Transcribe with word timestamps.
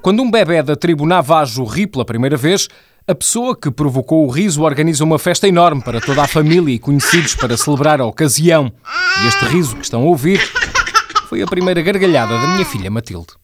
Quando 0.00 0.22
um 0.22 0.30
bebê 0.30 0.62
da 0.62 0.76
tribo 0.76 1.06
Navajo 1.06 1.64
ri 1.64 1.88
pela 1.88 2.04
primeira 2.04 2.36
vez, 2.36 2.68
a 3.08 3.14
pessoa 3.16 3.56
que 3.56 3.68
provocou 3.68 4.24
o 4.24 4.30
riso 4.30 4.62
organiza 4.62 5.02
uma 5.02 5.18
festa 5.18 5.48
enorme 5.48 5.82
para 5.82 6.00
toda 6.00 6.22
a 6.22 6.28
família 6.28 6.72
e 6.72 6.78
conhecidos 6.78 7.34
para 7.34 7.56
celebrar 7.56 8.00
a 8.00 8.06
ocasião. 8.06 8.72
E 9.24 9.26
este 9.26 9.44
riso 9.46 9.74
que 9.74 9.82
estão 9.82 10.02
a 10.02 10.04
ouvir 10.04 10.38
foi 11.28 11.42
a 11.42 11.46
primeira 11.48 11.82
gargalhada 11.82 12.38
da 12.38 12.46
minha 12.46 12.64
filha 12.64 12.90
Matilde. 12.92 13.34